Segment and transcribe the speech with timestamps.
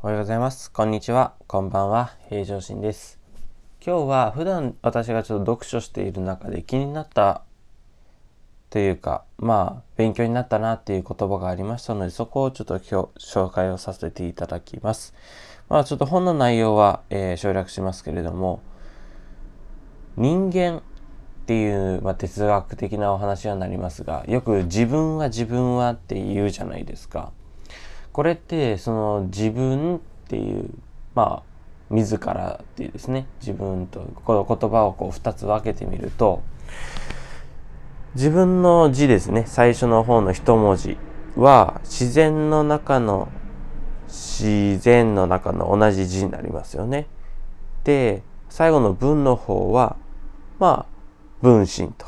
[0.00, 0.70] おはようございます。
[0.70, 1.34] こんにちは。
[1.48, 2.12] こんばんは。
[2.28, 3.18] 平常心です。
[3.84, 7.42] 今日は普段私がちょっと読書している中で気になった
[8.70, 15.14] というか、まあ、勉強になったなっていう言葉がありましたので、そこをちょっと今日紹介をさせていただきます。
[15.68, 18.60] まあ、ちょっと本の内容は、えー、省略しますけれども、
[20.16, 20.80] 人間っ
[21.46, 27.32] ていう、まあ、哲学的なお話はなりますが、よく自分は自分はって言うじゃないですか。
[28.18, 30.70] これってその自分っていう
[31.14, 36.42] まあ自らっていうですね自分とこの言葉をこう2つ分けてみると
[38.16, 40.98] 自分の字ですね最初の方の一文字
[41.36, 43.28] は自然の中の
[44.08, 47.06] 自然の中の同じ字になりますよね。
[47.84, 49.94] で最後の文の方は
[50.58, 52.06] まあ分身と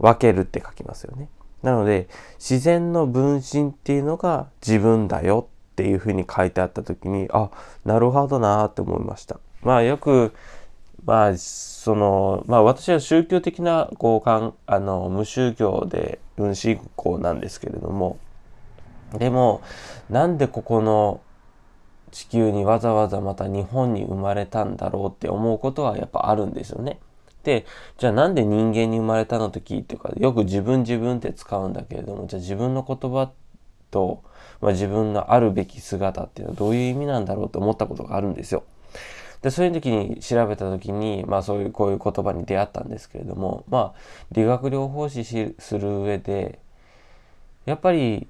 [0.00, 1.28] 分けるって書きますよね。
[1.62, 7.50] なので自然の分身っていうのが自分だよっていうふうに書いてあった時にあ
[7.84, 9.38] なるほどなって思いました。
[9.62, 10.32] まあよく
[11.04, 18.18] まあそのまあ私は宗教的なこうあの無宗教で運信仰なんですけれども
[19.18, 19.62] でも
[20.08, 21.20] なんでここの
[22.10, 26.98] 地球にわざわざまた日本に生まれたんだろうって思うことはやっぱあるんですよね。
[27.42, 27.66] で、
[27.98, 33.30] じゃあなんで人間に生まれたの時っていうか、よく自分自分って使うんだけれども、じゃあ自分の言葉
[33.90, 34.22] と、
[34.60, 38.64] まあ、自分のあるべき姿っていうのはどういう意味なんだろうと思ったことがあるんですよ。
[39.42, 44.00] で、そういう時に調べた時に、まあそういうこういう言葉に出会ったんですけれども、まあ
[44.32, 45.24] 理学療法士
[45.58, 46.58] する上で、
[47.64, 48.28] やっぱり、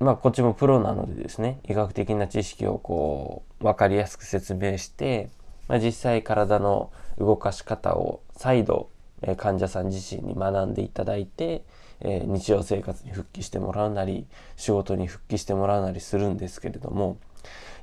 [0.00, 5.30] まあこっちもプロなのでですね、医学的な知識をこう、わかりやすく説明して、
[5.70, 8.90] まあ、実際体の動かし方を再度、
[9.22, 11.62] え患者さん自身に学んでいただいて、
[12.00, 17.18] え日常生活に復帰してもらうなり仕事に復帰してもらうなりするんですけれども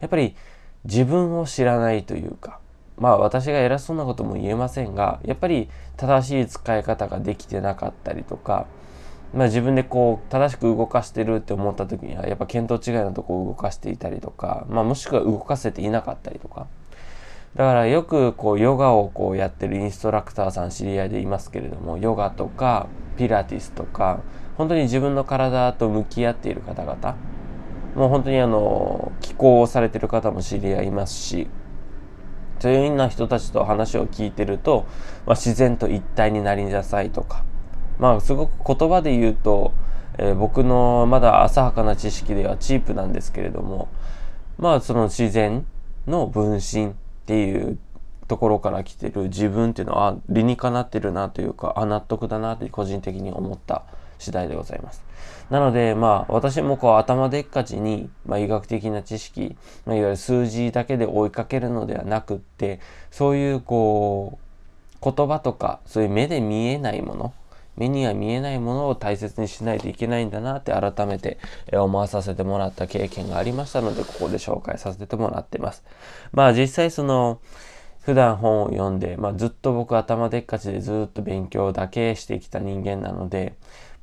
[0.00, 0.34] やっぱり
[0.84, 2.58] 自分を知らないというか
[2.96, 8.66] まあ私が偉そうなことも言えませんがやっぱり正しい使い方ができてなかったりとか
[9.34, 16.68] まあ自分でこう正しく動かしてるって思った時にはやっぱ見当違いのとこを動かしていたりとかまあもしくは動かせていなかったりとか
[17.56, 22.86] だからよくこうヨガをこうやってるインストラクターさん知り合いでいますけれどもヨガとか
[23.16, 24.20] ピラティスとか
[24.58, 27.16] 本当に自分の体と向き合っている方々
[27.94, 31.48] もう本当にあの気候をされてる方も知り合いますし
[32.58, 34.86] そういうような人たちと話を聞いてると、
[35.26, 37.42] まあ、自然と一体になりなさいとか
[37.98, 39.72] まあすごく言葉で言うと、
[40.18, 43.88] えー、僕のまだ浅はかな知識ではチープなんですけれども
[44.58, 45.64] まあその自然
[46.06, 46.94] の分身
[47.26, 47.76] っていう
[48.28, 53.82] ところから来てる自分っていうのは理にかなってるなというかあ納得だなって個人的に思った
[54.20, 55.04] 次第でございます。
[55.50, 62.78] なのでまあ私もこう頭でっかちに、まあ、医学的な知識、まあ、いわゆる数字だけで追いかけるのではなくって
[63.10, 64.38] そういうこ
[65.02, 67.34] う言葉とかそういう目で見えないもの
[67.76, 71.38] 目には見えないものを大切にしないといけないんだなって改めて
[71.72, 75.84] 思わさせてもらった経験がありましたので、ここで紹介させてもらってます。
[76.32, 77.40] まあ実際その、
[78.00, 83.54] 普段本を読んで、まあずっと僕頭でっかちでずっと勉強だけしてきた人間なので、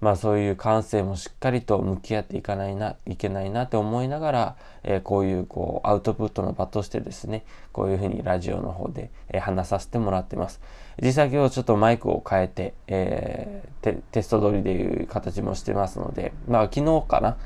[0.03, 10.59] まあそういう感性もしっかりと向き合っていかないな、いけないなって思いながら、えー、こういうこうアウトプットの場としてですね、こういうふうにラジオの方で、えー、話させてもらってます。
[11.01, 17.37] 実際今日ちょっとマイクを変えて、えー、テスト撮りでいう形もしてますので、まあ昨日かな、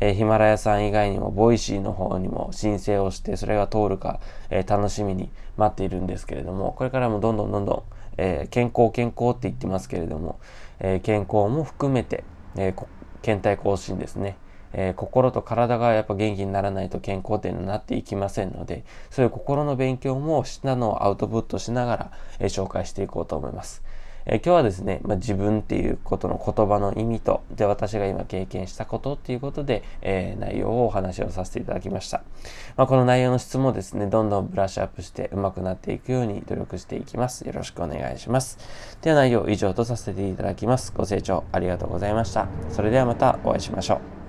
[0.00, 4.20] えー、ヒマラヤさん以外にも、 Voicy の方にも申請をして、それが通るか、
[4.50, 7.82] えー、楽しみに待っているんですけれども、これからもどんどんどんどん、
[8.18, 10.38] えー、健康健康って言ってますけれども、
[10.80, 12.24] え健康も含めて、
[12.56, 12.74] え
[13.22, 14.36] 検体更新ですね。
[14.74, 23.82] えー、心と体がやっぱ元気にならないと健康点になっていきませんので、そういう心の勉強もしたのをアウトプットしながら、えー、紹介していこうと思います。
[24.26, 32.22] え、今日はですね、まあ、自分っていうことの言葉の意味と、で、私が今経験したことっていうことで、え内容をお話をさせていただきました。
[32.76, 37.46] まあ、この内容の質もですね、どんどんブラッシュアップして上手くなっていくように努力していきます。
[37.46, 38.58] よろしくお願いします。
[39.02, 40.92] では内容以上とさせていただきます。
[40.96, 42.48] ご清聴ありがとうございました。
[42.70, 44.23] それではまたお会いしましょう。